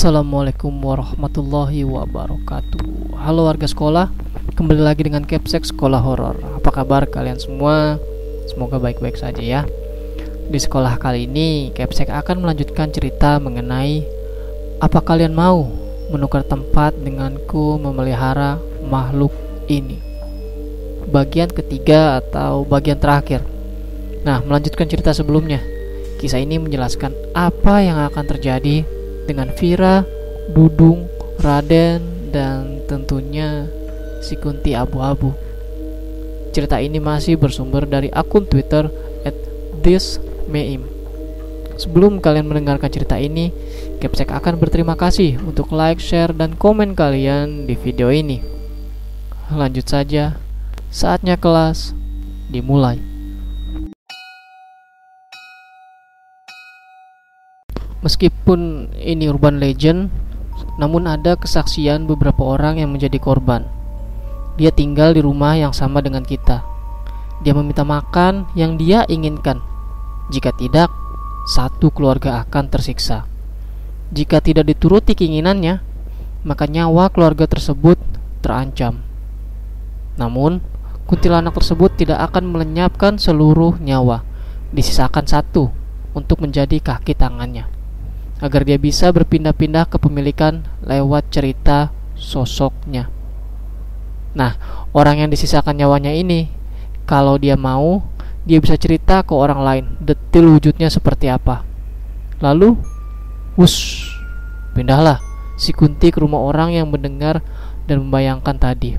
Assalamualaikum 0.00 0.72
warahmatullahi 0.80 1.84
wabarakatuh. 1.84 3.20
Halo 3.20 3.44
warga 3.44 3.68
sekolah 3.68 4.08
Kembali 4.56 4.80
lagi 4.80 5.04
dengan 5.04 5.28
Capsek 5.28 5.68
Sekolah 5.68 6.00
Horor. 6.00 6.40
Apa 6.56 6.72
kabar 6.72 7.04
kalian 7.04 7.36
semua? 7.36 8.00
Semoga 8.48 8.80
baik-baik 8.80 9.20
saja 9.20 9.44
ya. 9.44 9.68
Di 10.48 10.56
sekolah 10.56 10.96
kali 10.96 11.28
ini 11.28 11.68
Capsek 11.76 12.08
akan 12.08 12.40
melanjutkan 12.40 12.88
cerita 12.88 13.36
mengenai 13.44 14.00
Apa 14.80 15.04
kalian 15.04 15.36
mau 15.36 15.68
menukar 16.08 16.48
tempat 16.48 16.96
denganku 16.96 17.76
memelihara 17.76 18.56
makhluk 18.88 19.36
ini. 19.68 20.00
Bagian 21.12 21.52
ketiga 21.52 22.24
atau 22.24 22.64
bagian 22.64 22.96
terakhir. 22.96 23.44
Nah 24.24 24.40
melanjutkan 24.48 24.88
cerita 24.88 25.12
sebelumnya. 25.12 25.60
Kisah 26.16 26.40
ini 26.40 26.56
menjelaskan 26.56 27.12
apa 27.36 27.84
yang 27.84 28.00
akan 28.00 28.24
terjadi 28.24 28.99
dengan 29.30 29.54
Vira, 29.54 30.02
Dudung, 30.50 31.06
Raden, 31.38 32.34
dan 32.34 32.82
tentunya 32.90 33.70
si 34.18 34.34
Kunti 34.34 34.74
abu-abu. 34.74 35.30
Cerita 36.50 36.82
ini 36.82 36.98
masih 36.98 37.38
bersumber 37.38 37.86
dari 37.86 38.10
akun 38.10 38.42
Twitter 38.50 38.90
@thismeim. 39.86 40.82
Sebelum 41.78 42.18
kalian 42.18 42.50
mendengarkan 42.50 42.90
cerita 42.90 43.16
ini, 43.16 43.54
Capsek 44.02 44.34
akan 44.34 44.58
berterima 44.58 44.98
kasih 44.98 45.38
untuk 45.46 45.70
like, 45.70 46.02
share, 46.02 46.34
dan 46.34 46.58
komen 46.58 46.98
kalian 46.98 47.70
di 47.70 47.78
video 47.78 48.10
ini. 48.10 48.42
Lanjut 49.48 49.86
saja, 49.86 50.36
saatnya 50.90 51.38
kelas 51.38 51.94
dimulai. 52.50 52.98
Meskipun 58.00 58.88
ini 58.96 59.28
urban 59.28 59.60
legend, 59.60 60.08
namun 60.80 61.04
ada 61.04 61.36
kesaksian 61.36 62.08
beberapa 62.08 62.40
orang 62.48 62.80
yang 62.80 62.96
menjadi 62.96 63.20
korban. 63.20 63.68
Dia 64.56 64.72
tinggal 64.72 65.12
di 65.12 65.20
rumah 65.20 65.60
yang 65.60 65.76
sama 65.76 66.00
dengan 66.00 66.24
kita. 66.24 66.64
Dia 67.44 67.52
meminta 67.52 67.84
makan 67.84 68.48
yang 68.56 68.80
dia 68.80 69.04
inginkan. 69.04 69.60
Jika 70.32 70.48
tidak, 70.56 70.88
satu 71.44 71.92
keluarga 71.92 72.40
akan 72.40 72.72
tersiksa. 72.72 73.28
Jika 74.16 74.40
tidak 74.40 74.72
dituruti 74.72 75.12
keinginannya, 75.12 75.84
maka 76.48 76.64
nyawa 76.64 77.12
keluarga 77.12 77.44
tersebut 77.44 78.00
terancam. 78.40 79.04
Namun, 80.16 80.64
kuntilanak 81.04 81.52
tersebut 81.52 82.00
tidak 82.00 82.32
akan 82.32 82.48
melenyapkan 82.48 83.20
seluruh 83.20 83.76
nyawa. 83.76 84.24
Disisakan 84.72 85.28
satu 85.28 85.68
untuk 86.16 86.40
menjadi 86.40 86.80
kaki 86.80 87.12
tangannya 87.12 87.79
agar 88.40 88.64
dia 88.64 88.80
bisa 88.80 89.12
berpindah-pindah 89.12 89.86
kepemilikan 89.92 90.64
lewat 90.80 91.28
cerita 91.28 91.92
sosoknya. 92.16 93.12
Nah, 94.32 94.56
orang 94.96 95.24
yang 95.24 95.30
disisakan 95.30 95.76
nyawanya 95.76 96.12
ini, 96.12 96.48
kalau 97.04 97.36
dia 97.36 97.54
mau, 97.54 98.00
dia 98.48 98.56
bisa 98.56 98.80
cerita 98.80 99.20
ke 99.20 99.36
orang 99.36 99.60
lain 99.60 99.84
detil 100.00 100.48
wujudnya 100.56 100.88
seperti 100.88 101.28
apa. 101.28 101.62
Lalu, 102.40 102.78
wush, 103.60 104.08
pindahlah 104.72 105.20
si 105.60 105.76
Kunti 105.76 106.08
ke 106.08 106.24
rumah 106.24 106.40
orang 106.40 106.72
yang 106.72 106.88
mendengar 106.88 107.44
dan 107.84 108.00
membayangkan 108.06 108.56
tadi. 108.56 108.96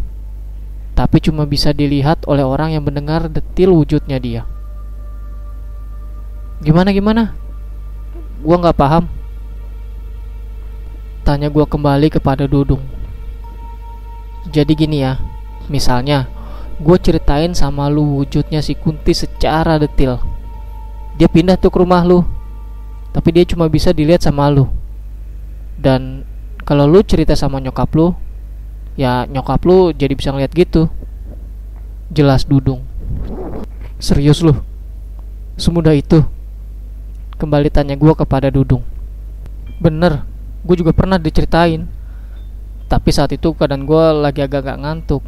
Tapi 0.93 1.17
cuma 1.23 1.49
bisa 1.49 1.73
dilihat 1.73 2.29
oleh 2.29 2.45
orang 2.45 2.77
yang 2.77 2.85
mendengar 2.85 3.25
detil 3.25 3.73
wujudnya 3.73 4.21
dia. 4.21 4.45
Gimana 6.61 6.93
gimana? 6.93 7.33
Gua 8.45 8.61
nggak 8.61 8.77
paham. 8.77 9.20
Tanya 11.31 11.47
gue 11.47 11.63
kembali 11.63 12.11
kepada 12.11 12.43
Dudung. 12.43 12.83
Jadi 14.51 14.75
gini 14.75 14.99
ya, 14.99 15.15
misalnya 15.71 16.27
gue 16.75 16.97
ceritain 16.99 17.55
sama 17.55 17.87
lu 17.87 18.19
wujudnya 18.19 18.59
si 18.59 18.75
Kunti 18.75 19.15
secara 19.15 19.79
detail. 19.79 20.19
Dia 21.15 21.31
pindah 21.31 21.55
tuh 21.55 21.71
ke 21.71 21.79
rumah 21.79 22.03
lu, 22.03 22.27
tapi 23.15 23.31
dia 23.31 23.47
cuma 23.47 23.71
bisa 23.71 23.95
dilihat 23.95 24.19
sama 24.19 24.51
lu. 24.51 24.67
Dan 25.79 26.27
kalau 26.67 26.83
lu 26.83 26.99
cerita 26.99 27.31
sama 27.31 27.63
nyokap 27.63 27.95
lu, 27.95 28.11
ya 28.99 29.23
nyokap 29.23 29.63
lu 29.63 29.95
jadi 29.95 30.11
bisa 30.11 30.35
ngeliat 30.35 30.51
gitu. 30.51 30.91
Jelas 32.11 32.43
Dudung. 32.43 32.83
Serius 34.03 34.43
lu? 34.43 34.51
Semudah 35.55 35.95
itu? 35.95 36.27
Kembali 37.39 37.71
tanya 37.71 37.95
gue 37.95 38.13
kepada 38.19 38.51
Dudung. 38.51 38.83
Bener, 39.79 40.27
gue 40.61 40.75
juga 40.77 40.91
pernah 40.93 41.17
diceritain. 41.17 41.85
Tapi 42.87 43.09
saat 43.09 43.31
itu 43.31 43.55
keadaan 43.55 43.87
gue 43.87 44.03
lagi 44.19 44.43
agak-agak 44.43 44.77
ngantuk. 44.83 45.23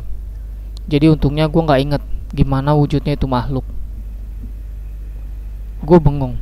Jadi 0.88 1.12
untungnya 1.12 1.48
gue 1.48 1.62
nggak 1.64 1.82
inget 1.82 2.04
gimana 2.36 2.76
wujudnya 2.76 3.16
itu 3.16 3.24
makhluk. 3.30 3.64
Gue 5.84 5.98
bengong. 6.00 6.36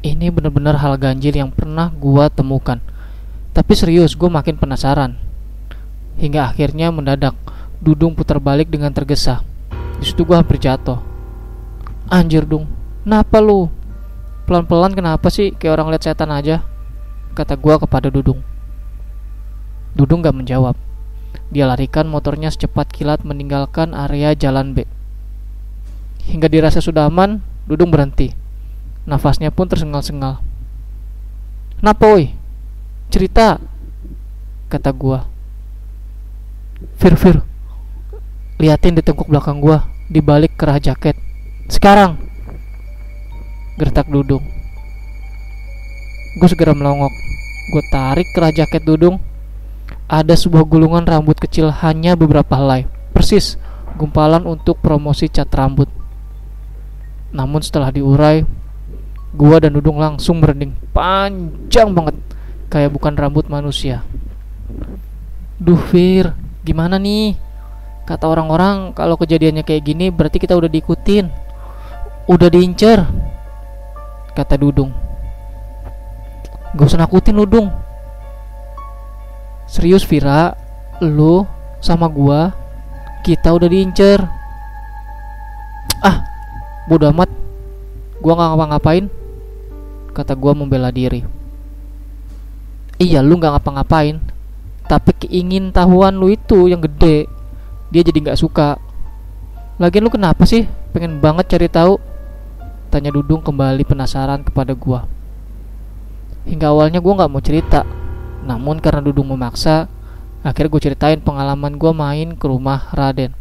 Ini 0.00 0.32
bener-bener 0.32 0.76
hal 0.80 0.96
ganjil 0.96 1.36
yang 1.36 1.52
pernah 1.52 1.92
gue 1.92 2.24
temukan. 2.32 2.80
Tapi 3.52 3.72
serius 3.76 4.16
gue 4.16 4.28
makin 4.28 4.56
penasaran. 4.56 5.16
Hingga 6.20 6.52
akhirnya 6.52 6.92
mendadak 6.92 7.32
Dudung 7.80 8.12
putar 8.12 8.36
balik 8.36 8.68
dengan 8.68 8.92
tergesa. 8.92 9.40
Di 9.96 10.04
situ 10.04 10.28
gue 10.28 10.36
hampir 10.36 10.60
jatuh. 10.60 11.00
Anjir 12.12 12.44
dong 12.44 12.68
Kenapa 13.00 13.40
lu? 13.40 13.72
Pelan-pelan 14.44 14.92
kenapa 14.92 15.32
sih? 15.32 15.56
Kayak 15.56 15.80
orang 15.80 15.96
lihat 15.96 16.04
setan 16.04 16.28
aja? 16.28 16.60
Kata 17.34 17.54
gua 17.56 17.78
kepada 17.78 18.10
Dudung. 18.10 18.42
Dudung 19.94 20.22
gak 20.22 20.36
menjawab. 20.36 20.78
Dia 21.50 21.66
larikan 21.66 22.06
motornya 22.06 22.50
secepat 22.50 22.90
kilat 22.94 23.26
meninggalkan 23.26 23.94
area 23.94 24.34
jalan 24.34 24.74
B. 24.74 24.86
Hingga 26.30 26.46
dirasa 26.46 26.78
sudah 26.78 27.10
aman, 27.10 27.42
Dudung 27.66 27.90
berhenti. 27.90 28.34
Nafasnya 29.06 29.50
pun 29.50 29.66
tersengal-sengal. 29.66 30.42
Kenapa 31.80 32.04
woi? 32.06 32.34
Cerita, 33.10 33.58
kata 34.70 34.90
gua. 34.94 35.26
Fir, 37.00 37.16
Fir, 37.18 37.42
liatin 38.60 38.94
di 38.94 39.02
tengkuk 39.02 39.26
belakang 39.26 39.58
gua, 39.58 39.88
di 40.06 40.22
balik 40.22 40.54
kerah 40.54 40.78
jaket. 40.78 41.18
Sekarang, 41.66 42.20
gertak 43.80 44.06
Dudung. 44.06 44.59
Gue 46.38 46.46
segera 46.46 46.76
melongok. 46.76 47.10
Gue 47.74 47.82
tarik 47.90 48.30
kerah 48.30 48.54
jaket 48.54 48.86
Dudung. 48.86 49.18
Ada 50.10 50.34
sebuah 50.34 50.66
gulungan 50.66 51.06
rambut 51.06 51.38
kecil 51.38 51.70
hanya 51.70 52.18
beberapa 52.18 52.58
helai. 52.58 52.86
Persis 53.14 53.58
gumpalan 53.98 54.46
untuk 54.46 54.78
promosi 54.78 55.26
cat 55.30 55.50
rambut. 55.54 55.86
Namun 57.30 57.62
setelah 57.62 57.94
diurai, 57.94 58.42
gua 59.30 59.62
dan 59.62 59.78
Dudung 59.78 60.02
langsung 60.02 60.42
merinding. 60.42 60.74
Panjang 60.90 61.94
banget, 61.94 62.16
kayak 62.72 62.90
bukan 62.90 63.14
rambut 63.14 63.46
manusia. 63.46 64.02
Duh, 65.60 65.78
Fir, 65.78 66.34
gimana 66.66 66.98
nih? 66.98 67.38
Kata 68.08 68.26
orang-orang 68.26 68.90
kalau 68.96 69.14
kejadiannya 69.14 69.62
kayak 69.62 69.86
gini 69.86 70.10
berarti 70.10 70.42
kita 70.42 70.58
udah 70.58 70.66
diikutin. 70.66 71.30
Udah 72.26 72.48
diincer. 72.50 73.06
Kata 74.34 74.58
Dudung. 74.58 75.09
Gak 76.70 76.86
usah 76.86 77.02
nakutin 77.02 77.34
lu 77.34 77.46
dong 77.50 77.66
Serius 79.66 80.06
Vira. 80.06 80.54
Lu 81.02 81.46
sama 81.82 82.06
gua 82.10 82.54
Kita 83.26 83.50
udah 83.54 83.66
diincer. 83.70 84.18
Ah 86.02 86.26
Bodo 86.86 87.10
amat. 87.10 87.30
Gua 88.22 88.34
gak 88.38 88.48
ngapa-ngapain. 88.54 89.04
Kata 90.10 90.34
gua 90.34 90.54
membela 90.54 90.90
diri. 90.94 91.22
Iya 92.98 93.22
lu 93.22 93.38
gak 93.38 93.58
ngapa-ngapain. 93.58 94.22
Tapi 94.86 95.10
keingin 95.26 95.70
tahuan 95.70 96.18
lu 96.18 96.34
itu 96.34 96.66
yang 96.66 96.82
gede 96.82 97.30
Dia 97.90 98.02
jadi 98.06 98.30
gak 98.30 98.38
suka. 98.38 98.78
Lagian 99.78 100.06
lu 100.06 100.10
kenapa 100.10 100.46
sih? 100.46 100.70
Pengen 100.94 101.18
banget 101.18 101.50
cari 101.50 101.66
tahu. 101.66 101.98
Tanya 102.90 103.10
Dudung 103.10 103.42
kembali 103.42 103.86
penasaran 103.86 104.42
kepada 104.46 104.74
gua 104.74 105.09
Hingga 106.48 106.66
awalnya 106.72 107.00
gue 107.02 107.12
gak 107.12 107.30
mau 107.30 107.42
cerita. 107.42 107.84
Namun 108.44 108.80
karena 108.80 109.04
Dudung 109.04 109.28
memaksa 109.28 109.88
Akhirnya 110.40 110.72
gue 110.72 110.82
ceritain 110.88 111.20
pengalaman 111.20 111.76
gue 111.76 111.92
main 111.92 112.32
ke 112.32 112.48
rumah 112.48 112.88
Raden. 112.96 113.36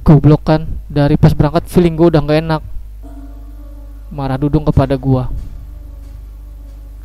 Goblok 0.00 0.48
kan 0.48 0.64
Dari 0.88 1.20
pas 1.20 1.36
berangkat 1.36 1.68
feeling 1.68 1.96
gue 2.00 2.08
udah 2.08 2.20
gak 2.24 2.40
enak. 2.40 2.62
Marah 4.08 4.40
Dudung 4.40 4.64
kepada 4.64 4.96
gue 4.96 5.24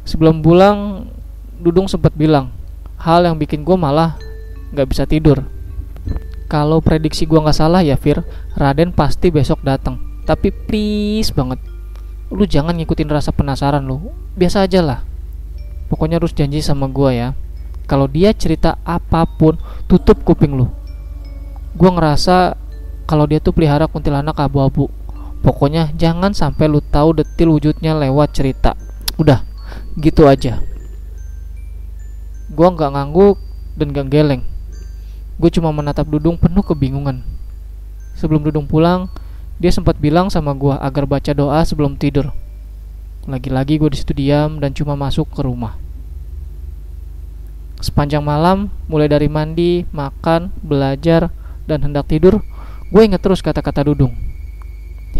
Sebelum 0.07 0.39
pulang 0.39 1.11
Dudung 1.59 1.91
sempat 1.91 2.15
bilang 2.15 2.55
Hal 2.95 3.27
yang 3.27 3.35
bikin 3.35 3.67
gue 3.67 3.75
malah 3.75 4.15
gak 4.71 4.87
bisa 4.87 5.03
tidur. 5.03 5.43
Kalau 6.47 6.79
prediksi 6.79 7.27
gue 7.27 7.39
gak 7.39 7.55
salah 7.55 7.83
ya 7.83 7.99
Fir 7.99 8.23
Raden 8.55 8.95
pasti 8.95 9.27
besok 9.27 9.59
datang. 9.59 9.99
Tapi 10.23 10.51
please 10.51 11.35
banget 11.35 11.59
lu 12.29 12.45
jangan 12.45 12.77
ngikutin 12.77 13.09
rasa 13.09 13.33
penasaran 13.33 13.81
lu 13.85 14.13
biasa 14.37 14.65
aja 14.69 14.81
lah 14.85 14.99
Pokoknya 15.89 16.21
harus 16.21 16.37
janji 16.37 16.61
sama 16.61 16.85
gue 16.85 17.17
ya. 17.17 17.33
Kalau 17.89 18.05
dia 18.05 18.29
cerita 18.37 18.77
apa 18.85 19.25
pun, 19.25 19.57
tutup 19.89 20.21
kuping 20.21 20.53
lu. 20.53 20.69
Gue 21.73 21.89
ngerasa 21.89 22.53
kalau 23.09 23.25
dia 23.25 23.41
tuh 23.41 23.57
pelihara 23.57 23.89
kuntilanak 23.89 24.37
abu-abu. 24.37 24.93
Pokoknya 25.41 25.89
jangan 25.97 26.37
sampai 26.37 26.69
lu 26.69 26.77
tahu 26.77 27.17
detil 27.17 27.49
wujudnya 27.57 27.97
lewat 27.97 28.37
cerita. 28.37 28.77
Udah, 29.17 29.41
gitu 29.97 30.29
aja. 30.29 30.61
Gue 32.53 32.67
nggak 32.69 32.93
ngangguk 32.93 33.41
dan 33.73 33.89
gak 33.89 34.07
geleng. 34.13 34.43
Gue 35.41 35.49
cuma 35.49 35.73
menatap 35.73 36.05
Dudung 36.05 36.37
penuh 36.37 36.61
kebingungan. 36.61 37.25
Sebelum 38.13 38.45
Dudung 38.45 38.69
pulang, 38.69 39.09
dia 39.59 39.75
sempat 39.75 39.99
bilang 39.99 40.31
sama 40.31 40.55
gue 40.55 40.71
agar 40.71 41.03
baca 41.03 41.35
doa 41.35 41.59
sebelum 41.67 41.99
tidur. 41.99 42.31
Lagi-lagi 43.27 43.75
gue 43.75 43.91
di 43.91 43.97
situ 43.99 44.15
diam 44.15 44.63
dan 44.63 44.71
cuma 44.71 44.95
masuk 44.95 45.27
ke 45.35 45.43
rumah. 45.43 45.75
Sepanjang 47.83 48.23
malam, 48.23 48.71
mulai 48.87 49.11
dari 49.11 49.27
mandi, 49.27 49.83
makan, 49.91 50.55
belajar, 50.63 51.31
dan 51.67 51.83
hendak 51.83 52.07
tidur, 52.07 52.39
gue 52.91 53.01
inget 53.03 53.19
terus 53.19 53.43
kata-kata 53.43 53.83
Dudung. 53.83 54.15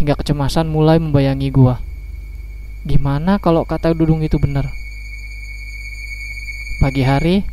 Hingga 0.00 0.16
kecemasan 0.16 0.68
mulai 0.72 0.96
membayangi 0.96 1.48
gue. 1.52 1.74
Gimana 2.88 3.36
kalau 3.36 3.68
kata 3.68 3.92
Dudung 3.92 4.24
itu 4.24 4.40
benar? 4.40 4.64
Pagi 6.80 7.04
hari, 7.04 7.44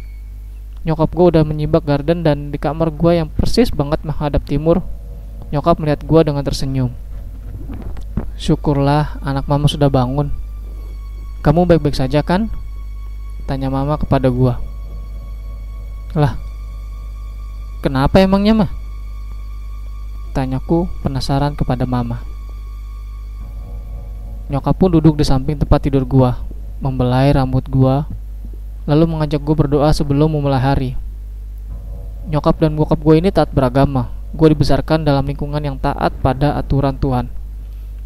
nyokap 0.88 1.12
gue 1.12 1.26
udah 1.36 1.44
menyibak 1.44 1.84
garden 1.84 2.24
dan 2.24 2.48
di 2.48 2.56
kamar 2.56 2.96
gue 2.96 3.20
yang 3.20 3.28
persis 3.28 3.68
banget 3.76 4.08
menghadap 4.08 4.48
timur, 4.48 4.88
nyokap 5.50 5.80
melihat 5.80 6.04
gue 6.04 6.22
dengan 6.24 6.44
tersenyum. 6.44 6.92
Syukurlah 8.38 9.18
anak 9.26 9.50
mama 9.50 9.66
sudah 9.66 9.90
bangun. 9.90 10.30
Kamu 11.42 11.66
baik-baik 11.66 11.98
saja 11.98 12.22
kan? 12.22 12.52
Tanya 13.48 13.72
mama 13.72 13.96
kepada 13.96 14.28
gua. 14.28 14.60
Lah, 16.12 16.36
kenapa 17.80 18.20
emangnya 18.20 18.66
mah? 18.66 18.72
Tanyaku 20.36 20.92
penasaran 21.00 21.56
kepada 21.56 21.88
mama. 21.88 22.20
Nyokap 24.52 24.76
pun 24.76 24.92
duduk 25.00 25.16
di 25.16 25.24
samping 25.24 25.56
tempat 25.56 25.88
tidur 25.88 26.04
gua, 26.04 26.44
membelai 26.84 27.32
rambut 27.32 27.64
gua, 27.72 28.04
lalu 28.84 29.08
mengajak 29.08 29.40
gua 29.40 29.56
berdoa 29.56 29.90
sebelum 29.96 30.28
memulai 30.28 30.60
hari. 30.60 30.92
Nyokap 32.28 32.60
dan 32.60 32.76
bokap 32.76 33.00
gue 33.00 33.16
ini 33.24 33.32
taat 33.32 33.56
beragama. 33.56 34.12
Gue 34.38 34.54
dibesarkan 34.54 35.02
dalam 35.02 35.26
lingkungan 35.26 35.58
yang 35.58 35.82
taat 35.82 36.14
pada 36.22 36.54
aturan 36.54 36.94
Tuhan. 37.02 37.26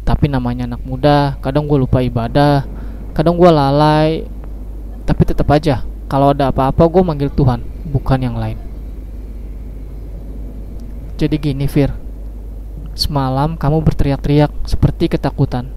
Tapi 0.08 0.32
namanya 0.32 0.64
anak 0.64 0.80
muda, 0.80 1.36
kadang 1.44 1.68
gue 1.68 1.76
lupa 1.76 2.00
ibadah, 2.00 2.64
kadang 3.12 3.36
gue 3.36 3.50
lalai. 3.52 4.24
Tapi 5.04 5.22
tetap 5.28 5.44
aja 5.52 5.84
kalau 6.08 6.32
ada 6.32 6.48
apa-apa 6.48 6.88
gue 6.88 7.02
manggil 7.04 7.28
Tuhan 7.28 7.60
bukan 7.92 8.20
yang 8.24 8.40
lain. 8.40 8.56
Jadi 11.20 11.36
gini 11.36 11.68
Fir. 11.68 11.92
Semalam 12.96 13.60
kamu 13.60 13.84
berteriak-teriak 13.84 14.52
seperti 14.64 15.12
ketakutan. 15.12 15.68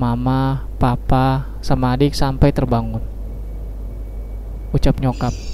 Mama, 0.00 0.64
papa, 0.80 1.60
sama 1.60 1.92
adik 1.92 2.16
sampai 2.16 2.56
terbangun. 2.56 3.04
Ucap 4.72 4.96
nyokap 5.00 5.47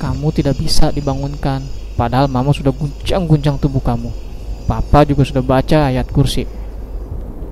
kamu 0.00 0.30
tidak 0.34 0.58
bisa 0.58 0.90
dibangunkan 0.90 1.62
padahal 1.94 2.26
mama 2.26 2.50
sudah 2.50 2.74
guncang-guncang 2.74 3.58
tubuh 3.60 3.80
kamu 3.80 4.10
papa 4.64 5.06
juga 5.06 5.22
sudah 5.22 5.44
baca 5.44 5.90
ayat 5.90 6.08
kursi 6.10 6.46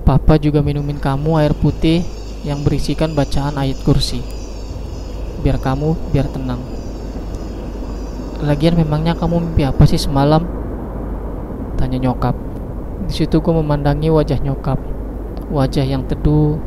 Papa 0.03 0.35
juga 0.35 0.59
minumin 0.59 0.99
kamu 0.99 1.39
air 1.39 1.55
putih 1.55 2.03
yang 2.43 2.59
berisikan 2.59 3.15
bacaan 3.15 3.55
ayat 3.55 3.79
kursi. 3.87 4.19
Biar 5.39 5.55
kamu 5.63 5.95
biar 6.11 6.27
tenang. 6.27 6.59
Lagian 8.43 8.75
memangnya 8.75 9.15
kamu 9.15 9.39
mimpi 9.39 9.63
apa 9.63 9.87
sih 9.87 9.95
semalam? 9.95 10.43
Tanya 11.79 12.03
nyokap. 12.03 12.35
Di 13.07 13.23
situ 13.23 13.39
gue 13.39 13.53
memandangi 13.55 14.11
wajah 14.11 14.43
nyokap. 14.43 14.75
Wajah 15.47 15.87
yang 15.87 16.03
teduh. 16.03 16.59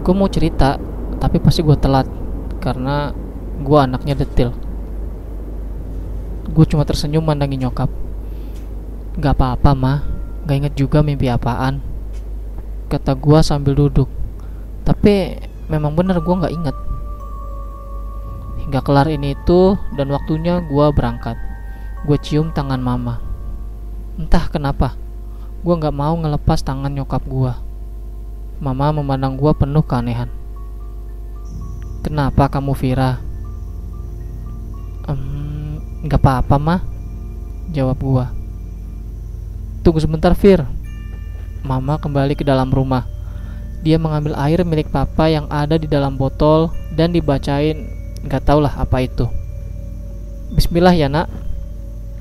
Gue 0.00 0.14
mau 0.16 0.32
cerita, 0.32 0.80
tapi 1.20 1.36
pasti 1.36 1.60
gue 1.60 1.76
telat 1.76 2.08
karena 2.64 3.12
gue 3.60 3.78
anaknya 3.84 4.16
detil. 4.16 4.56
Gue 6.56 6.64
cuma 6.64 6.88
tersenyum 6.88 7.20
mandangi 7.20 7.60
nyokap. 7.60 7.92
Gak 9.20 9.36
apa-apa 9.36 9.76
mah, 9.76 9.98
gak 10.48 10.56
inget 10.56 10.74
juga 10.80 11.04
mimpi 11.04 11.28
apaan. 11.28 11.84
Kata 12.86 13.18
gua 13.18 13.42
sambil 13.42 13.74
duduk. 13.74 14.06
Tapi 14.86 15.42
memang 15.66 15.90
bener 15.98 16.22
gua 16.22 16.46
nggak 16.46 16.54
inget. 16.54 16.76
Hingga 18.62 18.80
kelar 18.86 19.10
ini 19.10 19.34
itu 19.34 19.74
dan 19.98 20.06
waktunya 20.14 20.62
gua 20.70 20.94
berangkat. 20.94 21.34
Gue 22.06 22.14
cium 22.22 22.54
tangan 22.54 22.78
mama. 22.78 23.18
Entah 24.14 24.46
kenapa 24.46 24.94
gua 25.66 25.82
nggak 25.82 25.96
mau 25.98 26.14
ngelepas 26.14 26.62
tangan 26.62 26.94
nyokap 26.94 27.26
gua. 27.26 27.58
Mama 28.62 28.94
memandang 28.94 29.34
gua 29.34 29.50
penuh 29.50 29.82
keanehan. 29.82 30.30
Kenapa 32.06 32.46
kamu 32.46 32.70
Vira 32.78 33.18
nggak 36.04 36.20
apa-apa 36.20 36.56
mah 36.60 36.80
jawab 37.72 37.96
gua 38.02 38.26
tunggu 39.80 40.02
sebentar 40.02 40.34
Vir 40.36 40.66
Mama 41.66 41.98
kembali 41.98 42.38
ke 42.38 42.46
dalam 42.46 42.70
rumah. 42.70 43.10
Dia 43.82 43.98
mengambil 43.98 44.38
air 44.38 44.62
milik 44.62 44.94
papa 44.94 45.26
yang 45.26 45.50
ada 45.50 45.74
di 45.74 45.90
dalam 45.90 46.14
botol 46.14 46.70
dan 46.94 47.10
dibacain 47.10 47.90
nggak 48.22 48.46
lah 48.54 48.78
apa 48.78 49.02
itu. 49.02 49.26
Bismillah 50.54 50.94
ya 50.94 51.10
nak, 51.10 51.26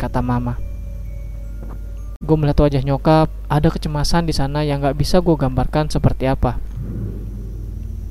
kata 0.02 0.26
mama. 0.26 0.58
Gue 2.26 2.38
melihat 2.42 2.66
wajah 2.66 2.82
nyokap, 2.82 3.30
ada 3.46 3.70
kecemasan 3.70 4.26
di 4.26 4.34
sana 4.34 4.66
yang 4.66 4.82
gak 4.82 4.98
bisa 4.98 5.22
gue 5.22 5.38
gambarkan 5.38 5.94
seperti 5.94 6.26
apa. 6.26 6.58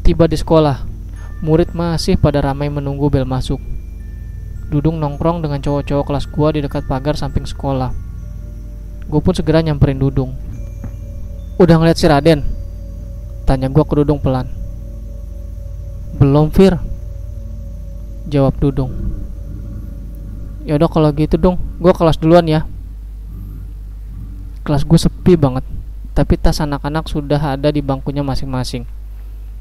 Tiba 0.07 0.31
di 0.31 0.39
sekolah, 0.39 0.87
murid 1.43 1.75
masih 1.75 2.15
pada 2.15 2.39
ramai 2.39 2.71
menunggu 2.71 3.11
bel 3.11 3.27
masuk. 3.27 3.59
Dudung 4.73 5.01
nongkrong 5.01 5.45
dengan 5.45 5.61
cowok-cowok 5.61 6.05
kelas 6.09 6.27
gue 6.29 6.49
di 6.57 6.61
dekat 6.65 6.85
pagar 6.89 7.17
samping 7.19 7.45
sekolah. 7.45 7.93
Gue 9.09 9.21
pun 9.21 9.37
segera 9.37 9.61
nyamperin 9.61 10.01
Dudung. 10.01 10.33
Udah 11.55 11.79
ngeliat 11.79 11.95
si 11.95 12.11
Raden? 12.11 12.55
Tanya 13.45 13.69
gue 13.69 13.85
ke 13.85 13.95
Dudung 13.95 14.19
pelan 14.19 14.49
Belum 16.17 16.49
Fir 16.49 16.81
Jawab 18.25 18.57
Dudung 18.57 18.89
Yaudah 20.65 20.89
kalau 20.89 21.13
gitu 21.13 21.37
dong 21.37 21.61
Gue 21.77 21.93
kelas 21.93 22.17
duluan 22.17 22.49
ya 22.49 22.65
Kelas 24.65 24.89
gue 24.89 24.97
sepi 24.97 25.37
banget 25.37 25.61
Tapi 26.17 26.41
tas 26.41 26.65
anak-anak 26.65 27.05
sudah 27.05 27.55
ada 27.55 27.69
di 27.69 27.85
bangkunya 27.85 28.25
masing-masing 28.25 28.89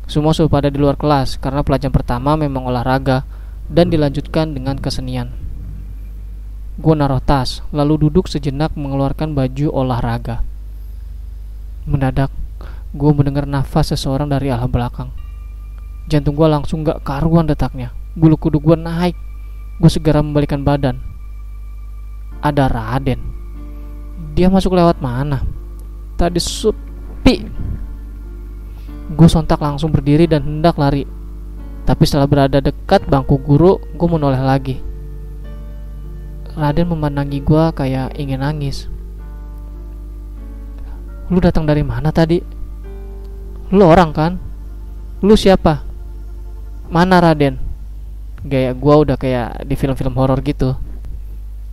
Semua 0.07 0.31
sudah 0.31 0.47
pada 0.47 0.71
di 0.71 0.79
luar 0.79 0.95
kelas 0.95 1.35
Karena 1.43 1.59
pelajaran 1.59 1.91
pertama 1.91 2.39
memang 2.39 2.63
olahraga 2.71 3.27
Dan 3.69 3.91
dilanjutkan 3.91 4.55
dengan 4.55 4.79
kesenian 4.79 5.31
Gue 6.81 6.97
naruh 6.97 7.21
tas 7.21 7.61
Lalu 7.69 8.09
duduk 8.09 8.25
sejenak 8.27 8.73
mengeluarkan 8.73 9.37
baju 9.37 9.67
olahraga 9.71 10.41
Mendadak, 11.83 12.31
gue 12.95 13.11
mendengar 13.11 13.43
nafas 13.43 13.91
seseorang 13.91 14.31
dari 14.31 14.47
arah 14.47 14.71
belakang. 14.71 15.11
Jantung 16.07 16.31
gue 16.31 16.47
langsung 16.47 16.87
gak 16.87 17.03
karuan 17.03 17.43
detaknya. 17.43 17.91
Bulu 18.15 18.39
kuduk 18.39 18.63
gue 18.63 18.79
naik. 18.79 19.19
Gue 19.83 19.91
segera 19.91 20.23
membalikan 20.23 20.63
badan. 20.63 20.95
Ada 22.39 22.71
Raden. 22.71 23.19
Dia 24.31 24.47
masuk 24.47 24.79
lewat 24.79 25.03
mana? 25.03 25.43
Tadi 26.15 26.39
sepi. 26.39 27.51
Gue 29.11 29.27
sontak 29.27 29.59
langsung 29.59 29.91
berdiri 29.91 30.23
dan 30.23 30.47
hendak 30.47 30.79
lari. 30.79 31.03
Tapi 31.83 32.03
setelah 32.07 32.27
berada 32.27 32.63
dekat 32.63 33.03
bangku 33.07 33.39
guru, 33.39 33.79
gue 33.95 34.07
menoleh 34.07 34.39
lagi. 34.39 34.79
Raden 36.53 36.87
memandangi 36.91 37.43
gue 37.43 37.63
kayak 37.75 38.15
ingin 38.15 38.39
nangis. 38.39 38.87
Lu 41.31 41.39
datang 41.39 41.63
dari 41.65 41.81
mana 41.81 42.13
tadi? 42.13 42.37
Lu 43.73 43.89
orang 43.89 44.11
kan? 44.13 44.37
Lu 45.23 45.33
siapa? 45.33 45.81
Mana 46.91 47.23
Raden? 47.23 47.55
Gaya 48.43 48.75
gua 48.75 49.01
udah 49.07 49.15
kayak 49.15 49.63
di 49.63 49.73
film-film 49.79 50.13
horor 50.19 50.43
gitu. 50.43 50.75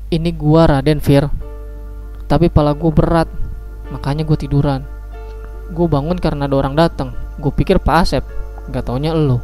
Ini 0.07 0.31
gua 0.39 0.71
Raden 0.71 1.03
Fir. 1.03 1.27
Tapi 2.31 2.47
pala 2.47 2.79
gua 2.79 2.95
berat, 2.95 3.29
makanya 3.91 4.23
gua 4.23 4.39
tiduran. 4.39 4.87
Gua 5.75 5.91
bangun 5.91 6.17
karena 6.23 6.47
ada 6.47 6.57
orang 6.57 6.79
datang. 6.79 7.11
Gua 7.43 7.51
pikir 7.51 7.83
Pak 7.83 7.97
Asep, 8.07 8.25
gak 8.71 8.87
taunya 8.87 9.11
elu. 9.11 9.43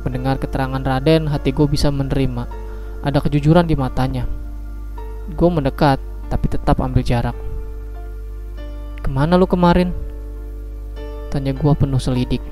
Mendengar 0.00 0.40
keterangan 0.40 0.80
Raden, 0.80 1.28
hati 1.28 1.52
gue 1.52 1.68
bisa 1.68 1.92
menerima. 1.92 2.48
Ada 3.04 3.20
kejujuran 3.20 3.68
di 3.68 3.76
matanya. 3.76 4.24
Gue 5.36 5.48
mendekat, 5.52 6.00
tapi 6.32 6.46
tetap 6.48 6.80
ambil 6.80 7.04
jarak. 7.04 7.36
Ke 9.00 9.08
mana 9.08 9.36
lu 9.36 9.44
kemarin? 9.48 9.92
Tanya 11.30 11.54
gua 11.54 11.78
penuh 11.78 12.02
selidik. 12.02 12.42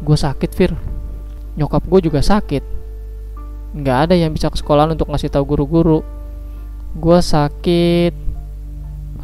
Gue 0.00 0.14
sakit, 0.14 0.50
Fir. 0.54 0.72
Nyokap 1.58 1.82
gue 1.90 2.00
juga 2.06 2.22
sakit. 2.22 2.62
Nggak 3.74 3.98
ada 4.08 4.14
yang 4.14 4.30
bisa 4.30 4.48
ke 4.48 4.56
sekolah 4.56 4.88
untuk 4.88 5.10
ngasih 5.10 5.28
tahu 5.28 5.44
guru-guru. 5.56 6.00
Gue 6.96 7.18
sakit. 7.18 8.14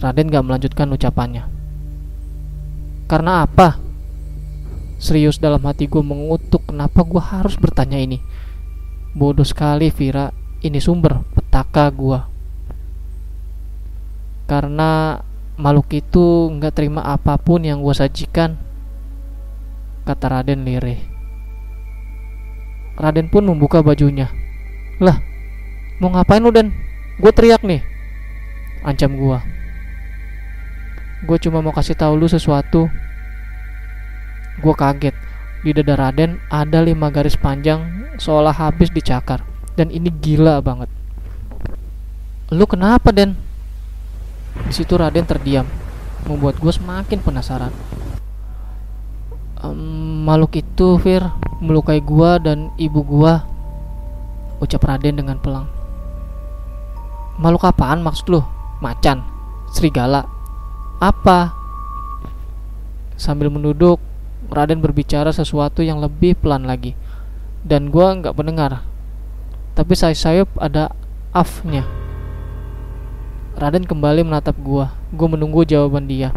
Raden 0.02 0.26
gak 0.26 0.44
melanjutkan 0.44 0.90
ucapannya. 0.90 1.46
Karena 3.06 3.46
apa? 3.46 3.78
Serius 5.04 5.37
dalam 5.37 5.61
hati 5.68 5.84
gue 5.84 6.00
mengutuk 6.00 6.73
kenapa 6.73 7.04
gue 7.04 7.20
harus 7.20 7.61
bertanya 7.61 8.00
ini. 8.00 8.25
Bodoh 9.12 9.44
sekali 9.44 9.92
Vira, 9.92 10.32
ini 10.64 10.80
sumber 10.80 11.20
petaka 11.37 11.92
gue. 11.92 12.25
Karena 14.49 15.20
makhluk 15.61 15.92
itu 15.92 16.49
nggak 16.56 16.73
terima 16.73 17.04
apa 17.04 17.37
pun 17.37 17.61
yang 17.68 17.84
gue 17.84 17.92
sajikan, 17.92 18.56
kata 20.08 20.40
Raden 20.40 20.64
lirih. 20.64 21.04
Raden 22.96 23.28
pun 23.28 23.44
membuka 23.44 23.84
bajunya. 23.84 24.32
Lah, 25.04 25.20
mau 26.00 26.16
ngapain 26.16 26.40
lu 26.40 26.49
Dan? 26.49 26.73
Gue 27.20 27.28
teriak 27.28 27.61
nih. 27.61 27.84
Ancam 28.80 29.20
gue. 29.20 29.38
Gue 31.28 31.37
cuma 31.44 31.61
mau 31.61 31.76
kasih 31.76 31.92
tahu 31.92 32.16
lu 32.16 32.25
sesuatu 32.25 32.88
Gue 34.62 34.75
kaget. 34.75 35.14
Di 35.64 35.73
dada 35.73 35.96
Raden 35.96 36.37
ada 36.52 36.84
lima 36.84 37.08
garis 37.08 37.40
panjang 37.40 38.04
seolah 38.20 38.52
habis 38.52 38.92
dicakar. 38.92 39.40
Dan 39.75 39.90
ini 39.90 40.12
gila 40.12 40.62
banget. 40.62 40.87
Lu 42.54 42.68
kenapa, 42.68 43.11
Den? 43.11 43.34
Di 44.68 44.73
situ 44.76 44.94
Raden 44.94 45.26
terdiam, 45.26 45.66
membuat 46.28 46.62
gue 46.62 46.70
semakin 46.70 47.18
penasaran. 47.18 47.75
Um, 49.64 50.23
makhluk 50.28 50.61
itu, 50.61 51.00
Fir, 51.02 51.25
melukai 51.58 51.99
gue 51.99 52.30
dan 52.44 52.70
ibu 52.78 53.00
gue. 53.02 53.34
Ucap 54.62 54.84
Raden 54.87 55.18
dengan 55.18 55.40
pelang. 55.42 55.66
Makhluk 57.40 57.66
apaan 57.66 58.04
maksud 58.04 58.30
lu? 58.30 58.40
Macan? 58.78 59.26
Serigala? 59.75 60.28
Apa? 61.02 61.50
Sambil 63.18 63.50
menuduk, 63.50 63.99
Raden 64.54 64.78
berbicara 64.78 65.34
sesuatu 65.34 65.82
yang 65.82 65.99
lebih 65.99 66.38
pelan 66.38 66.64
lagi. 66.64 66.94
Dan 67.66 67.90
gue 67.90 68.06
nggak 68.06 68.38
mendengar 68.38 68.94
tapi 69.75 69.99
sayap-sayap 69.99 70.54
ada 70.62 70.94
afnya. 71.34 71.82
Raden 73.58 73.87
kembali 73.87 74.23
menatap 74.23 74.54
gue 74.62 74.87
gue 74.87 75.28
menunggu 75.30 75.66
jawaban 75.66 76.06
dia. 76.06 76.30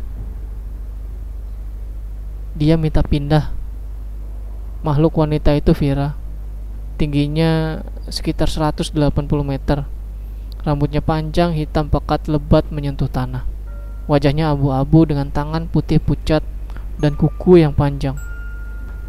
Dia 2.58 2.74
minta 2.82 3.06
pindah. 3.06 3.54
Makhluk 4.82 5.22
wanita 5.22 5.54
itu 5.54 5.78
Vira. 5.78 6.18
Tingginya 6.98 7.82
sekitar 8.10 8.50
180 8.50 8.98
meter. 9.46 9.86
Rambutnya 10.66 11.06
panjang 11.06 11.54
hitam 11.54 11.94
pekat 11.94 12.26
lebat 12.26 12.66
menyentuh 12.74 13.06
tanah. 13.06 13.46
Wajahnya 14.10 14.50
abu-abu 14.50 15.06
dengan 15.06 15.30
tangan 15.30 15.70
putih 15.70 16.02
pucat 16.02 16.42
dan 16.98 17.14
kuku 17.14 17.62
yang 17.62 17.74
panjang. 17.74 18.18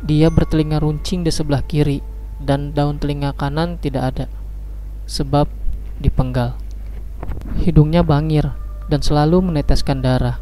Dia 0.04 0.30
bertelinga 0.30 0.78
runcing 0.78 1.26
di 1.26 1.32
sebelah 1.32 1.64
kiri 1.64 2.04
dan 2.38 2.70
daun 2.70 3.02
telinga 3.02 3.34
kanan 3.34 3.80
tidak 3.82 4.14
ada, 4.14 4.26
sebab 5.10 5.50
dipenggal. 5.98 6.54
Hidungnya 7.58 8.06
bangir 8.06 8.54
dan 8.86 9.02
selalu 9.02 9.42
meneteskan 9.42 9.98
darah. 9.98 10.38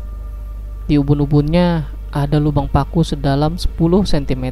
Di 0.87 1.01
ubun-ubunnya 1.01 1.89
ada 2.13 2.37
lubang 2.37 2.69
paku 2.69 3.01
sedalam 3.01 3.57
10 3.57 3.75
cm. 4.05 4.47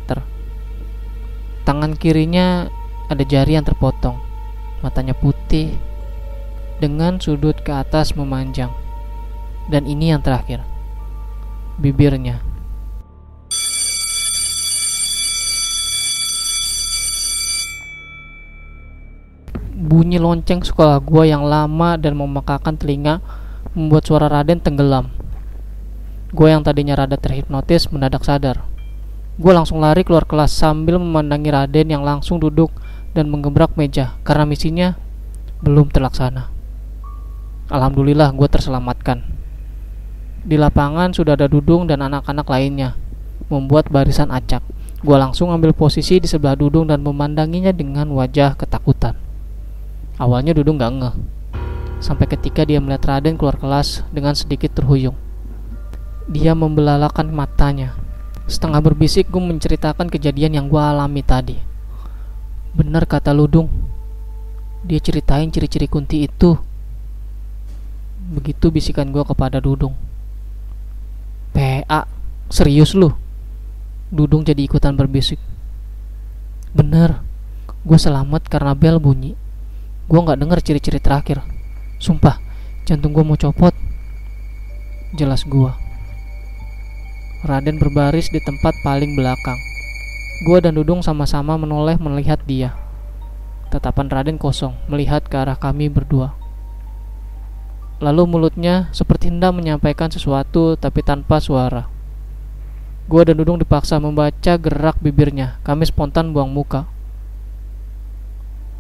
Tangan 1.69 1.93
kirinya 2.01 2.69
ada 3.13 3.23
jari 3.23 3.61
yang 3.61 3.67
terpotong. 3.69 4.17
Matanya 4.81 5.13
putih 5.13 5.77
dengan 6.81 7.21
sudut 7.21 7.57
ke 7.61 7.73
atas 7.73 8.17
memanjang. 8.17 8.73
Dan 9.69 9.89
ini 9.89 10.13
yang 10.13 10.21
terakhir. 10.21 10.61
Bibirnya 11.81 12.54
Bunyi 19.75 20.23
lonceng 20.23 20.63
sekolah 20.63 21.03
gua 21.03 21.27
yang 21.27 21.43
lama 21.43 21.99
dan 21.99 22.15
memekakan 22.15 22.79
telinga 22.79 23.19
membuat 23.75 24.07
suara 24.07 24.31
Raden 24.31 24.63
tenggelam. 24.63 25.11
Gue 26.31 26.51
yang 26.51 26.63
tadinya 26.63 26.95
rada 26.95 27.19
terhipnotis 27.19 27.91
mendadak 27.91 28.23
sadar. 28.23 28.67
Gue 29.35 29.51
langsung 29.51 29.83
lari 29.83 30.07
keluar 30.07 30.27
kelas 30.27 30.55
sambil 30.55 31.03
memandangi 31.03 31.51
Raden 31.51 31.91
yang 31.91 32.07
langsung 32.07 32.39
duduk 32.39 32.71
dan 33.19 33.31
menggebrak 33.31 33.75
meja 33.75 34.15
karena 34.23 34.47
misinya 34.47 34.95
belum 35.63 35.91
terlaksana. 35.91 36.55
Alhamdulillah 37.71 38.31
gue 38.31 38.47
terselamatkan. 38.47 39.27
Di 40.45 40.55
lapangan 40.55 41.11
sudah 41.17 41.35
ada 41.35 41.51
Dudung 41.51 41.89
dan 41.89 42.05
anak-anak 42.05 42.45
lainnya, 42.47 42.95
membuat 43.51 43.89
barisan 43.89 44.29
acak. 44.29 44.61
Gue 45.01 45.17
langsung 45.17 45.51
ambil 45.51 45.75
posisi 45.75 46.21
di 46.21 46.29
sebelah 46.31 46.55
Dudung 46.55 46.87
dan 46.87 47.01
memandanginya 47.01 47.73
dengan 47.73 48.13
wajah 48.13 48.55
ketakutan. 48.55 49.24
Awalnya 50.25 50.57
Dudung 50.57 50.81
gak 50.81 50.89
ngeh, 50.97 51.15
sampai 52.01 52.25
ketika 52.25 52.65
dia 52.65 52.81
melihat 52.81 53.13
Raden 53.13 53.37
keluar 53.37 53.61
kelas 53.61 54.01
dengan 54.09 54.33
sedikit 54.33 54.73
terhuyung. 54.73 55.13
Dia 56.33 56.57
membelalakan 56.57 57.29
matanya. 57.29 57.93
Setengah 58.49 58.81
berbisik 58.81 59.29
gue 59.29 59.45
menceritakan 59.45 60.09
kejadian 60.09 60.57
yang 60.57 60.67
gue 60.73 60.81
alami 60.81 61.21
tadi. 61.21 61.61
Benar 62.73 63.05
kata 63.05 63.37
Ludung. 63.37 63.69
Dia 64.81 64.97
ceritain 64.97 65.53
ciri-ciri 65.53 65.93
kunti 65.93 66.25
itu. 66.25 66.57
Begitu 68.33 68.73
bisikan 68.73 69.13
gue 69.13 69.21
kepada 69.29 69.61
Dudung. 69.61 69.93
PA, 71.53 72.09
serius 72.49 72.97
lu? 72.97 73.13
Dudung 74.09 74.41
jadi 74.41 74.65
ikutan 74.65 74.97
berbisik. 74.97 75.37
Bener, 76.73 77.21
gue 77.85 77.99
selamat 78.01 78.49
karena 78.49 78.73
bel 78.73 78.97
bunyi. 78.97 79.44
Gue 80.05 80.21
nggak 80.21 80.37
denger 80.37 80.59
ciri-ciri 80.61 81.01
terakhir. 81.01 81.41
Sumpah, 81.97 82.37
jantung 82.85 83.17
gue 83.17 83.25
mau 83.25 83.41
copot. 83.41 83.73
Jelas 85.17 85.49
gue. 85.49 85.73
Raden 87.45 87.81
berbaris 87.81 88.29
di 88.29 88.41
tempat 88.41 88.77
paling 88.85 89.17
belakang. 89.17 89.57
Gue 90.45 90.61
dan 90.61 90.77
Dudung 90.77 91.01
sama-sama 91.01 91.57
menoleh 91.57 91.97
melihat 91.97 92.41
dia. 92.45 92.77
Tatapan 93.73 94.13
Raden 94.13 94.37
kosong, 94.37 94.77
melihat 94.93 95.25
ke 95.25 95.37
arah 95.41 95.57
kami 95.57 95.89
berdua. 95.89 96.37
Lalu 98.05 98.29
mulutnya 98.29 98.93
seperti 98.93 99.33
hendak 99.33 99.57
menyampaikan 99.57 100.13
sesuatu 100.13 100.77
tapi 100.77 101.01
tanpa 101.01 101.41
suara. 101.41 101.89
Gue 103.09 103.25
dan 103.25 103.41
Dudung 103.41 103.57
dipaksa 103.57 103.97
membaca 103.97 104.57
gerak 104.61 105.01
bibirnya. 105.01 105.61
Kami 105.65 105.89
spontan 105.89 106.33
buang 106.33 106.53
muka. 106.53 106.94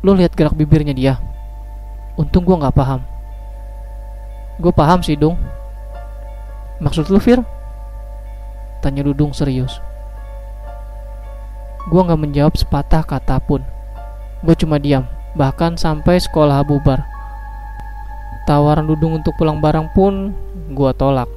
Lo 0.04 0.12
lihat 0.12 0.36
gerak 0.36 0.52
bibirnya 0.52 0.92
dia. 0.92 1.16
Untung 2.20 2.44
gue 2.44 2.52
nggak 2.52 2.76
paham. 2.76 3.00
Gue 4.60 4.70
paham 4.70 5.00
sih, 5.00 5.16
Dung. 5.16 5.34
Maksud 6.84 7.08
lu, 7.08 7.16
Fir? 7.16 7.40
Tanya 8.84 9.00
Dudung 9.00 9.32
serius. 9.32 9.80
Gue 11.88 12.00
nggak 12.04 12.20
menjawab 12.20 12.52
sepatah 12.52 13.00
kata 13.00 13.40
pun. 13.40 13.64
Gue 14.44 14.52
cuma 14.60 14.76
diam, 14.76 15.08
bahkan 15.32 15.74
sampai 15.80 16.20
sekolah 16.20 16.60
bubar. 16.68 17.00
Tawaran 18.44 18.84
Dudung 18.84 19.16
untuk 19.16 19.32
pulang 19.40 19.56
bareng 19.56 19.88
pun 19.96 20.36
gue 20.68 20.90
tolak. 21.00 21.32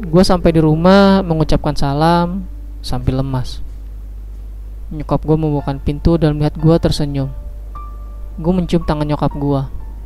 Gue 0.00 0.24
sampai 0.24 0.56
di 0.56 0.64
rumah 0.64 1.20
mengucapkan 1.20 1.76
salam 1.76 2.48
sambil 2.80 3.20
lemas. 3.20 3.60
Nyokap 4.88 5.28
gue 5.28 5.36
membuka 5.36 5.76
pintu 5.76 6.16
dan 6.16 6.40
melihat 6.40 6.56
gue 6.56 6.76
tersenyum. 6.80 7.45
Gue 8.36 8.52
mencium 8.52 8.84
tangan 8.84 9.08
nyokap 9.08 9.32
gue, 9.32 9.60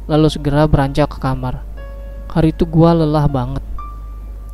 lalu 0.07 0.31
segera 0.31 0.63
beranjak 0.71 1.11
ke 1.11 1.19
kamar. 1.19 1.67
Hari 2.31 2.55
itu 2.55 2.63
gue 2.63 2.91
lelah 2.95 3.27
banget. 3.27 3.59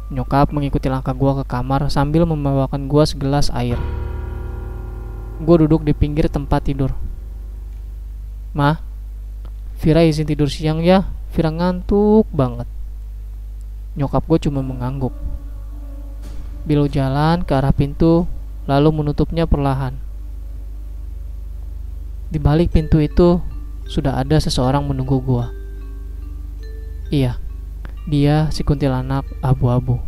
Nyokap 0.09 0.49
mengikuti 0.49 0.89
langkah 0.89 1.13
gue 1.13 1.33
ke 1.41 1.45
kamar 1.45 1.85
sambil 1.93 2.25
membawakan 2.25 2.89
gue 2.89 3.05
segelas 3.05 3.53
air. 3.53 3.77
Gue 5.45 5.57
duduk 5.61 5.85
di 5.85 5.93
pinggir 5.93 6.33
tempat 6.33 6.65
tidur. 6.65 6.97
Ma, 8.57 8.81
Vira 9.77 10.01
izin 10.09 10.25
tidur 10.25 10.49
siang 10.49 10.81
ya. 10.81 11.05
Vira 11.37 11.53
ngantuk 11.53 12.25
banget. 12.33 12.65
Nyokap 14.01 14.25
gue 14.25 14.49
cuma 14.49 14.65
mengangguk. 14.65 15.13
Bilo 16.65 16.89
jalan 16.89 17.45
ke 17.45 17.53
arah 17.53 17.77
pintu, 17.77 18.25
lalu 18.65 18.89
menutupnya 18.89 19.45
perlahan. 19.45 20.01
Di 22.33 22.41
balik 22.41 22.73
pintu 22.73 23.05
itu 23.05 23.39
sudah 23.87 24.19
ada 24.19 24.37
seseorang 24.39 24.87
menunggu 24.87 25.19
gua. 25.23 25.51
Iya, 27.11 27.39
dia 28.07 28.51
si 28.51 28.67
kuntilanak 28.67 29.27
abu-abu. 29.43 30.03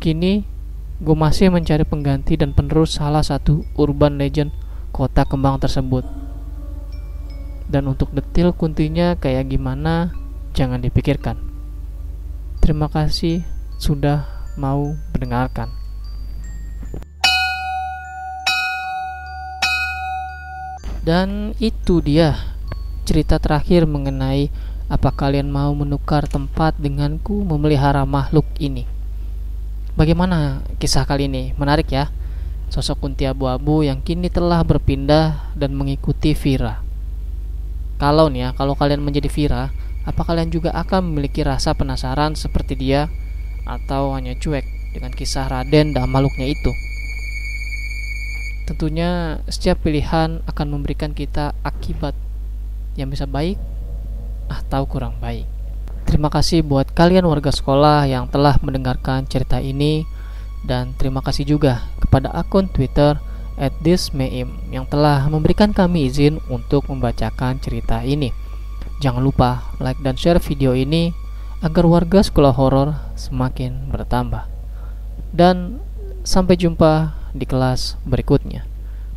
Kini 0.00 0.44
gue 0.96 1.16
masih 1.16 1.52
mencari 1.52 1.84
pengganti 1.84 2.40
dan 2.40 2.56
penerus 2.56 2.96
salah 2.96 3.20
satu 3.20 3.64
urban 3.76 4.16
legend 4.16 4.52
kota 4.96 5.28
kembang 5.28 5.60
tersebut. 5.60 6.08
Dan 7.68 7.88
untuk 7.90 8.16
detail 8.16 8.56
kuntinya 8.56 9.18
kayak 9.20 9.52
gimana, 9.52 10.14
jangan 10.56 10.80
dipikirkan. 10.80 11.36
Terima 12.64 12.88
kasih 12.88 13.44
sudah 13.76 14.24
mau 14.56 14.96
mendengarkan. 15.12 15.85
Dan 21.06 21.54
itu 21.62 22.02
dia 22.02 22.34
cerita 23.06 23.38
terakhir 23.38 23.86
mengenai 23.86 24.50
apa 24.90 25.14
kalian 25.14 25.46
mau 25.46 25.70
menukar 25.70 26.26
tempat 26.26 26.74
denganku 26.82 27.46
memelihara 27.46 28.02
makhluk 28.02 28.42
ini. 28.58 28.90
Bagaimana 29.94 30.66
kisah 30.82 31.06
kali 31.06 31.30
ini? 31.30 31.54
Menarik 31.54 31.94
ya. 31.94 32.10
Sosok 32.74 33.06
kunti 33.06 33.22
abu-abu 33.22 33.86
yang 33.86 34.02
kini 34.02 34.26
telah 34.26 34.66
berpindah 34.66 35.54
dan 35.54 35.78
mengikuti 35.78 36.34
Vira. 36.34 36.82
Kalau 38.02 38.26
nih 38.26 38.50
ya, 38.50 38.58
kalau 38.58 38.74
kalian 38.74 38.98
menjadi 38.98 39.30
Vira, 39.30 39.70
apa 40.02 40.26
kalian 40.26 40.50
juga 40.50 40.74
akan 40.74 41.14
memiliki 41.14 41.46
rasa 41.46 41.78
penasaran 41.78 42.34
seperti 42.34 42.74
dia 42.74 43.06
atau 43.62 44.10
hanya 44.18 44.34
cuek 44.34 44.66
dengan 44.90 45.14
kisah 45.14 45.46
Raden 45.46 45.94
dan 45.94 46.10
makhluknya 46.10 46.50
itu? 46.50 46.74
Tentunya 48.66 49.40
setiap 49.46 49.86
pilihan 49.86 50.42
akan 50.44 50.66
memberikan 50.66 51.14
kita 51.14 51.54
akibat 51.62 52.18
yang 52.98 53.08
bisa 53.08 53.24
baik 53.24 53.56
atau 54.50 54.82
kurang 54.90 55.14
baik. 55.22 55.46
Terima 56.06 56.30
kasih 56.30 56.62
buat 56.66 56.90
kalian 56.90 57.26
warga 57.26 57.50
sekolah 57.50 58.06
yang 58.06 58.30
telah 58.30 58.58
mendengarkan 58.62 59.26
cerita 59.26 59.58
ini 59.62 60.06
dan 60.66 60.94
terima 60.98 61.22
kasih 61.22 61.46
juga 61.46 61.86
kepada 62.02 62.30
akun 62.34 62.66
Twitter 62.70 63.18
@thismeim 63.82 64.50
yang 64.70 64.86
telah 64.86 65.26
memberikan 65.30 65.70
kami 65.70 66.10
izin 66.10 66.42
untuk 66.50 66.90
membacakan 66.90 67.58
cerita 67.62 68.02
ini. 68.02 68.30
Jangan 69.02 69.22
lupa 69.22 69.62
like 69.78 70.00
dan 70.02 70.18
share 70.18 70.42
video 70.42 70.74
ini 70.74 71.10
agar 71.60 71.84
warga 71.88 72.20
sekolah 72.22 72.54
horor 72.54 72.94
semakin 73.16 73.90
bertambah. 73.90 74.46
Dan 75.34 75.80
sampai 76.22 76.54
jumpa 76.56 77.12
di 77.36 77.44
kelas 77.44 78.00
berikutnya. 78.08 78.64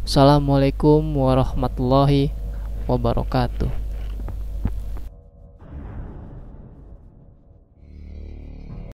Assalamualaikum 0.04 1.00
warahmatullahi 1.16 2.36
wabarakatuh. 2.86 3.89